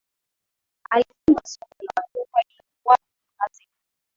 [0.89, 3.71] Alifunga soko la Watumwa lililokuwapo Mkunazini